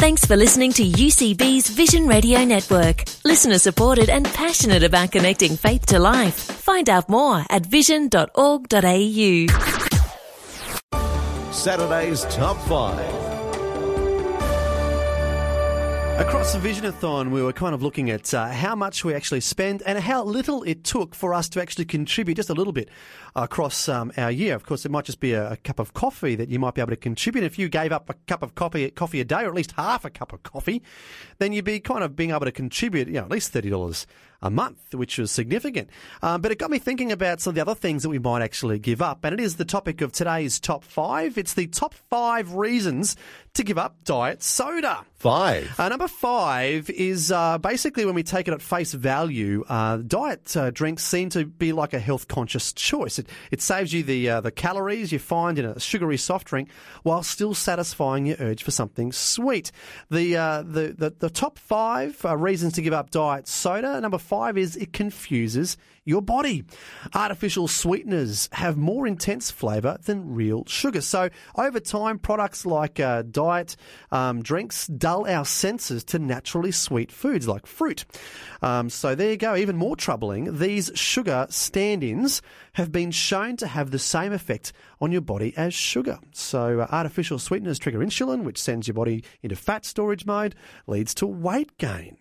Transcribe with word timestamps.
Thanks 0.00 0.24
for 0.24 0.34
listening 0.34 0.72
to 0.72 0.82
UCB's 0.82 1.68
Vision 1.68 2.06
Radio 2.06 2.42
Network. 2.42 3.04
Listener 3.22 3.58
supported 3.58 4.08
and 4.08 4.24
passionate 4.24 4.82
about 4.82 5.12
connecting 5.12 5.58
faith 5.58 5.84
to 5.86 5.98
life. 5.98 6.34
Find 6.36 6.88
out 6.88 7.10
more 7.10 7.44
at 7.50 7.66
vision.org.au. 7.66 9.46
Saturday's 11.52 12.24
Top 12.34 12.56
5. 12.62 13.19
Across 16.20 16.52
the 16.52 16.58
Visionathon, 16.58 17.30
we 17.30 17.42
were 17.42 17.54
kind 17.54 17.74
of 17.74 17.82
looking 17.82 18.10
at 18.10 18.34
uh, 18.34 18.48
how 18.48 18.74
much 18.74 19.06
we 19.06 19.14
actually 19.14 19.40
spend 19.40 19.82
and 19.86 19.98
how 19.98 20.22
little 20.22 20.62
it 20.64 20.84
took 20.84 21.14
for 21.14 21.32
us 21.32 21.48
to 21.48 21.62
actually 21.62 21.86
contribute 21.86 22.34
just 22.34 22.50
a 22.50 22.52
little 22.52 22.74
bit 22.74 22.90
across 23.34 23.88
um, 23.88 24.12
our 24.18 24.30
year. 24.30 24.54
Of 24.54 24.66
course, 24.66 24.84
it 24.84 24.90
might 24.90 25.06
just 25.06 25.18
be 25.18 25.32
a, 25.32 25.52
a, 25.52 25.56
cup 25.56 25.78
of 25.78 25.94
coffee 25.94 26.34
that 26.34 26.50
you 26.50 26.58
might 26.58 26.74
be 26.74 26.82
able 26.82 26.90
to 26.90 26.96
contribute. 26.96 27.42
If 27.42 27.58
you 27.58 27.70
gave 27.70 27.90
up 27.90 28.10
a 28.10 28.14
cup 28.26 28.42
of 28.42 28.54
coffee, 28.54 28.90
coffee 28.90 29.20
a 29.20 29.24
day, 29.24 29.44
or 29.44 29.48
at 29.48 29.54
least 29.54 29.72
half 29.72 30.04
a 30.04 30.10
cup 30.10 30.34
of 30.34 30.42
coffee, 30.42 30.82
then 31.38 31.54
you'd 31.54 31.64
be 31.64 31.80
kind 31.80 32.04
of 32.04 32.16
being 32.16 32.32
able 32.32 32.44
to 32.44 32.52
contribute, 32.52 33.08
you 33.08 33.14
know, 33.14 33.22
at 33.24 33.30
least 33.30 33.50
thirty 33.50 33.70
dollars 33.70 34.06
a 34.42 34.50
month, 34.50 34.94
which 34.94 35.18
was 35.18 35.30
significant. 35.30 35.90
Um, 36.22 36.40
but 36.40 36.50
it 36.50 36.58
got 36.58 36.70
me 36.70 36.78
thinking 36.78 37.12
about 37.12 37.40
some 37.40 37.52
of 37.52 37.54
the 37.56 37.60
other 37.60 37.74
things 37.74 38.02
that 38.02 38.08
we 38.08 38.18
might 38.18 38.42
actually 38.42 38.78
give 38.78 39.02
up, 39.02 39.24
and 39.24 39.34
it 39.34 39.40
is 39.40 39.56
the 39.56 39.64
topic 39.64 40.00
of 40.00 40.12
today's 40.12 40.60
top 40.60 40.84
five. 40.84 41.36
It's 41.38 41.54
the 41.54 41.66
top 41.66 41.94
five 41.94 42.54
reasons 42.54 43.16
to 43.54 43.64
give 43.64 43.78
up 43.78 44.04
diet 44.04 44.42
soda. 44.42 45.04
Five. 45.14 45.78
Uh, 45.78 45.88
number 45.90 46.08
five 46.08 46.88
is 46.88 47.30
uh, 47.30 47.58
basically 47.58 48.06
when 48.06 48.14
we 48.14 48.22
take 48.22 48.48
it 48.48 48.54
at 48.54 48.62
face 48.62 48.94
value, 48.94 49.64
uh, 49.68 49.98
diet 49.98 50.56
uh, 50.56 50.70
drinks 50.70 51.04
seem 51.04 51.28
to 51.30 51.44
be 51.44 51.72
like 51.72 51.92
a 51.92 51.98
health 51.98 52.26
conscious 52.26 52.72
choice. 52.72 53.18
It, 53.18 53.28
it 53.50 53.60
saves 53.60 53.92
you 53.92 54.02
the 54.02 54.30
uh, 54.30 54.40
the 54.40 54.50
calories 54.50 55.12
you 55.12 55.18
find 55.18 55.58
in 55.58 55.66
a 55.66 55.78
sugary 55.78 56.16
soft 56.16 56.46
drink 56.46 56.70
while 57.02 57.22
still 57.22 57.52
satisfying 57.52 58.26
your 58.26 58.36
urge 58.40 58.62
for 58.62 58.70
something 58.70 59.12
sweet. 59.12 59.72
The 60.10 60.36
uh, 60.36 60.62
the, 60.62 60.94
the, 60.96 61.14
the 61.18 61.30
top 61.30 61.58
five 61.58 62.24
reasons 62.24 62.72
to 62.74 62.82
give 62.82 62.94
up 62.94 63.10
diet 63.10 63.46
soda. 63.46 64.00
Number 64.00 64.18
five 64.30 64.56
is 64.56 64.76
it 64.76 64.92
confuses 64.92 65.76
your 66.04 66.22
body. 66.22 66.64
Artificial 67.14 67.66
sweeteners 67.66 68.48
have 68.52 68.76
more 68.76 69.04
intense 69.04 69.50
flavour 69.50 69.98
than 70.04 70.36
real 70.36 70.62
sugar. 70.66 71.00
So 71.00 71.30
over 71.56 71.80
time, 71.80 72.20
products 72.20 72.64
like 72.64 73.00
uh, 73.00 73.22
diet 73.22 73.74
um, 74.12 74.40
drinks 74.40 74.86
dull 74.86 75.28
our 75.28 75.44
senses 75.44 76.04
to 76.04 76.20
naturally 76.20 76.70
sweet 76.70 77.10
foods 77.10 77.48
like 77.48 77.66
fruit. 77.66 78.04
Um, 78.62 78.88
so 78.88 79.16
there 79.16 79.30
you 79.30 79.36
go. 79.36 79.56
Even 79.56 79.74
more 79.74 79.96
troubling, 79.96 80.58
these 80.58 80.92
sugar 80.94 81.48
stand-ins 81.50 82.40
have 82.74 82.92
been 82.92 83.10
shown 83.10 83.56
to 83.56 83.66
have 83.66 83.90
the 83.90 83.98
same 83.98 84.32
effect 84.32 84.72
on 85.00 85.10
your 85.10 85.22
body 85.22 85.52
as 85.56 85.74
sugar. 85.74 86.20
So 86.30 86.78
uh, 86.78 86.86
artificial 86.92 87.40
sweeteners 87.40 87.80
trigger 87.80 87.98
insulin, 87.98 88.44
which 88.44 88.62
sends 88.62 88.86
your 88.86 88.94
body 88.94 89.24
into 89.42 89.56
fat 89.56 89.84
storage 89.84 90.24
mode, 90.24 90.54
leads 90.86 91.14
to 91.14 91.26
weight 91.26 91.76
gain. 91.78 92.16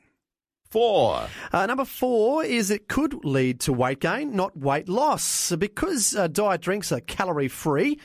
Four. 0.72 1.26
Uh, 1.52 1.66
number 1.66 1.84
four 1.84 2.44
is 2.44 2.70
it 2.70 2.88
could 2.88 3.26
lead 3.26 3.60
to 3.62 3.74
weight 3.74 4.02
gain, 4.02 4.36
not 4.36 4.56
weight 4.56 4.88
loss. 4.88 5.52
Because 5.56 6.16
uh, 6.16 6.28
diet 6.28 6.62
drinks 6.62 6.92
are 6.92 7.00
calorie 7.00 7.48
free, 7.48 8.00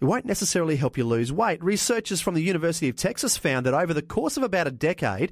it 0.00 0.04
won't 0.04 0.24
necessarily 0.24 0.76
help 0.76 0.96
you 0.96 1.04
lose 1.04 1.30
weight. 1.30 1.62
Researchers 1.62 2.22
from 2.22 2.32
the 2.32 2.42
University 2.42 2.88
of 2.88 2.96
Texas 2.96 3.36
found 3.36 3.66
that 3.66 3.74
over 3.74 3.92
the 3.92 4.00
course 4.00 4.38
of 4.38 4.42
about 4.42 4.66
a 4.66 4.70
decade, 4.70 5.30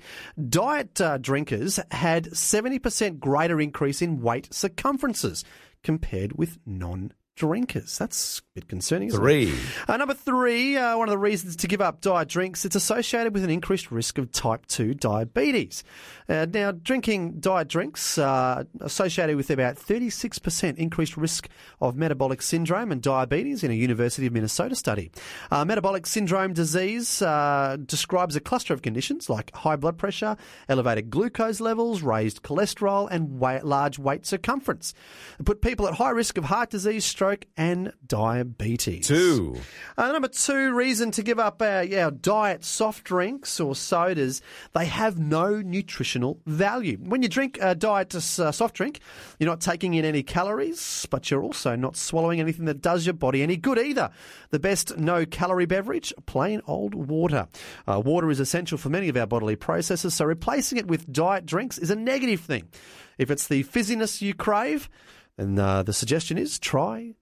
diet 0.51 1.01
uh, 1.01 1.17
drinkers 1.17 1.81
had 1.91 2.27
70% 2.27 3.19
greater 3.19 3.63
increase 3.63 4.03
in 4.03 4.21
weight 4.21 4.53
circumferences 4.53 5.43
compared 5.83 6.37
with 6.37 6.59
non 6.67 7.13
drinkers. 7.37 7.99
That's 7.99 8.39
a 8.39 8.43
bit 8.55 8.69
concerning. 8.69 9.11
three. 9.11 9.53
Uh, 9.89 9.97
number 9.97 10.15
three, 10.15 10.77
uh, 10.77 10.97
one 10.97 11.09
of 11.09 11.13
the 11.13 11.19
reasons 11.19 11.57
to 11.57 11.67
give 11.67 11.81
up 11.81 12.01
diet 12.01 12.29
drinks, 12.29 12.65
it's 12.65 12.77
associated 12.77 13.35
with 13.35 13.43
an 13.45 13.51
increased 13.51 13.91
risk 13.91 14.19
of 14.19 14.31
type 14.31 14.67
2 14.67 14.95
diabetes. 14.95 15.83
Uh, 16.29 16.47
now, 16.53 16.71
drinking 16.73 17.41
diet 17.41 17.69
drinks 17.69 18.17
uh, 18.19 18.65
associated 18.81 19.37
with 19.37 19.51
about 19.51 19.77
36% 19.77 20.77
increased 20.79 21.17
risk 21.17 21.49
of 21.81 21.97
metabolic 21.97 22.41
syndrome 22.41 22.93
and 22.93 23.03
diabetes 23.03 23.65
in 23.65 23.71
a 23.71 23.75
University 23.75 24.27
of 24.27 24.33
Minnesota 24.33 24.75
study. 24.75 25.11
Uh, 25.51 25.65
metabolic 25.65 26.07
syndrome 26.07 26.53
disease 26.53 27.21
uh, 27.21 27.77
describes 27.85 28.37
a 28.37 28.41
cluster 28.41 28.73
of 28.73 28.83
conditions 28.83 29.29
like 29.29 29.55
high 29.55 29.77
blood 29.77 29.99
pressure, 29.99 30.37
elevated 30.69 31.11
glucose 31.11 31.61
levels, 31.61 32.03
raised 32.03 32.43
cholesterol, 32.43 33.09
and 33.11 33.39
weight, 33.39 33.65
large 33.65 33.99
weight 33.99 34.25
circumference. 34.25 34.95
It 35.39 35.45
put 35.45 35.61
people 35.61 35.87
at 35.89 35.95
high 35.95 36.11
risk 36.11 36.39
of 36.39 36.45
heart 36.45 36.71
disease, 36.71 37.05
stroke, 37.25 37.47
and 37.57 37.91
diabetes. 38.07 39.09
Two. 39.09 39.57
Uh, 39.97 40.13
number 40.13 40.29
two 40.29 40.75
reason 40.75 41.11
to 41.11 41.23
give 41.23 41.39
up 41.39 41.63
our, 41.63 41.87
our 41.97 42.11
diet 42.11 42.63
soft 42.63 43.03
drinks 43.03 43.59
or 43.61 43.75
sodas, 43.75 44.43
they 44.75 44.85
have 44.85 45.19
no 45.19 45.63
nutritional 45.63 46.39
value. 46.45 46.99
When 46.99 47.23
you 47.23 47.29
drink 47.31 47.59
a 47.63 47.75
diet 47.75 48.15
uh, 48.15 48.21
soft 48.21 48.77
drink, 48.77 49.01
you're 49.39 49.49
not 49.49 49.63
taking 49.63 49.95
in 49.95 50.05
any 50.05 50.23
calories, 50.23 51.07
but 51.09 51.31
you're 51.31 51.43
also 51.43 51.75
not 51.77 51.97
swallowing 51.97 52.41
anything 52.41 52.67
that 52.67 52.83
does 52.83 53.07
your 53.07 53.15
body 53.15 53.43
any 53.43 53.57
good 53.57 53.79
either. 53.79 54.11
The 54.51 54.61
best 54.61 54.99
no 54.99 55.25
calorie 55.25 55.65
beverage, 55.65 56.13
plain 56.27 56.61
old 56.67 56.95
water. 56.95 57.49
Uh, 57.87 58.03
water 58.05 58.31
is 58.31 58.39
essential 58.39 58.77
for 58.77 58.91
many 58.91 59.09
of 59.09 59.17
our 59.17 59.27
bodily 59.27 59.57
processes, 59.57 60.13
so 60.13 60.27
replacing 60.27 60.77
it 60.77 60.89
with 60.89 61.11
diet 61.11 61.47
drinks 61.47 61.79
is 61.79 61.91
a 61.91 61.97
negative 61.97 62.41
thing. 62.41 62.69
If 63.17 63.31
it's 63.31 63.49
the 63.49 63.65
fizziness 63.65 64.21
you 64.21 64.35
crave, 64.35 64.91
and 65.39 65.59
uh, 65.59 65.83
the 65.83 65.93
suggestion 65.93 66.39
is 66.39 66.59
try 66.59 67.15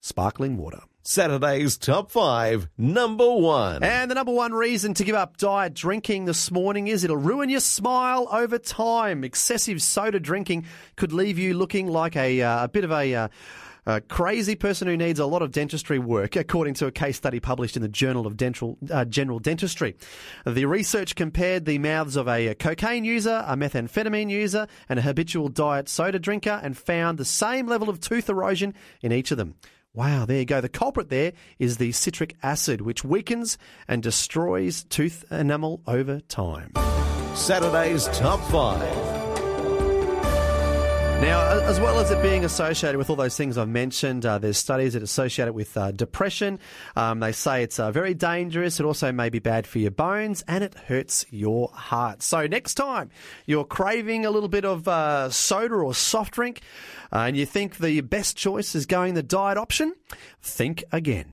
sparkling 0.00 0.56
water. 0.56 0.80
Saturday's 1.02 1.76
top 1.76 2.10
five, 2.10 2.68
number 2.76 3.30
one. 3.32 3.84
And 3.84 4.10
the 4.10 4.16
number 4.16 4.32
one 4.32 4.52
reason 4.52 4.92
to 4.94 5.04
give 5.04 5.14
up 5.14 5.36
diet 5.36 5.72
drinking 5.72 6.24
this 6.24 6.50
morning 6.50 6.88
is 6.88 7.04
it'll 7.04 7.16
ruin 7.16 7.48
your 7.48 7.60
smile 7.60 8.26
over 8.32 8.58
time. 8.58 9.22
Excessive 9.22 9.80
soda 9.80 10.18
drinking 10.18 10.64
could 10.96 11.12
leave 11.12 11.38
you 11.38 11.54
looking 11.54 11.86
like 11.86 12.16
a, 12.16 12.42
uh, 12.42 12.64
a 12.64 12.68
bit 12.68 12.82
of 12.84 12.90
a. 12.90 13.14
Uh, 13.14 13.28
a 13.86 14.00
crazy 14.00 14.56
person 14.56 14.88
who 14.88 14.96
needs 14.96 15.20
a 15.20 15.26
lot 15.26 15.42
of 15.42 15.52
dentistry 15.52 15.98
work, 15.98 16.36
according 16.36 16.74
to 16.74 16.86
a 16.86 16.92
case 16.92 17.16
study 17.16 17.40
published 17.40 17.76
in 17.76 17.82
the 17.82 17.88
Journal 17.88 18.26
of 18.26 18.36
Dental, 18.36 18.76
uh, 18.90 19.04
General 19.04 19.38
Dentistry. 19.38 19.96
The 20.44 20.66
research 20.66 21.14
compared 21.14 21.64
the 21.64 21.78
mouths 21.78 22.16
of 22.16 22.28
a 22.28 22.54
cocaine 22.54 23.04
user, 23.04 23.44
a 23.46 23.56
methamphetamine 23.56 24.30
user, 24.30 24.66
and 24.88 24.98
a 24.98 25.02
habitual 25.02 25.48
diet 25.48 25.88
soda 25.88 26.18
drinker 26.18 26.60
and 26.62 26.76
found 26.76 27.18
the 27.18 27.24
same 27.24 27.66
level 27.66 27.88
of 27.88 28.00
tooth 28.00 28.28
erosion 28.28 28.74
in 29.00 29.12
each 29.12 29.30
of 29.30 29.38
them. 29.38 29.54
Wow, 29.94 30.26
there 30.26 30.40
you 30.40 30.44
go. 30.44 30.60
The 30.60 30.68
culprit 30.68 31.08
there 31.08 31.32
is 31.58 31.78
the 31.78 31.92
citric 31.92 32.36
acid, 32.42 32.82
which 32.82 33.02
weakens 33.02 33.56
and 33.88 34.02
destroys 34.02 34.84
tooth 34.84 35.24
enamel 35.30 35.80
over 35.86 36.20
time. 36.20 36.72
Saturday's 37.34 38.06
Top 38.08 38.40
5. 38.50 39.15
Now, 41.20 41.60
as 41.62 41.80
well 41.80 41.98
as 41.98 42.10
it 42.10 42.22
being 42.22 42.44
associated 42.44 42.98
with 42.98 43.08
all 43.08 43.16
those 43.16 43.36
things 43.36 43.56
I've 43.56 43.68
mentioned, 43.68 44.26
uh, 44.26 44.38
there's 44.38 44.58
studies 44.58 44.92
that 44.92 45.02
associate 45.02 45.48
it 45.48 45.54
with 45.54 45.74
uh, 45.76 45.90
depression. 45.90 46.60
Um, 46.94 47.20
they 47.20 47.32
say 47.32 47.62
it's 47.62 47.80
uh, 47.80 47.90
very 47.90 48.12
dangerous. 48.12 48.78
It 48.78 48.84
also 48.84 49.12
may 49.12 49.30
be 49.30 49.38
bad 49.38 49.66
for 49.66 49.78
your 49.78 49.90
bones 49.90 50.44
and 50.46 50.62
it 50.62 50.74
hurts 50.74 51.24
your 51.30 51.70
heart. 51.72 52.22
So 52.22 52.46
next 52.46 52.74
time 52.74 53.10
you're 53.46 53.64
craving 53.64 54.26
a 54.26 54.30
little 54.30 54.50
bit 54.50 54.66
of 54.66 54.86
uh, 54.86 55.30
soda 55.30 55.74
or 55.74 55.94
soft 55.94 56.34
drink 56.34 56.60
uh, 57.12 57.20
and 57.20 57.36
you 57.36 57.46
think 57.46 57.78
the 57.78 58.02
best 58.02 58.36
choice 58.36 58.74
is 58.74 58.84
going 58.84 59.14
the 59.14 59.22
diet 59.22 59.56
option, 59.56 59.94
think 60.42 60.84
again. 60.92 61.32